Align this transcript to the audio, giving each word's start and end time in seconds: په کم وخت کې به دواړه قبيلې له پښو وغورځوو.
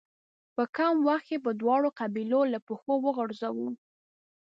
په 0.55 0.63
کم 0.77 0.93
وخت 1.07 1.25
کې 1.29 1.37
به 1.43 1.51
دواړه 1.61 1.89
قبيلې 1.99 2.41
له 2.53 2.59
پښو 2.67 2.93
وغورځوو. 3.05 3.69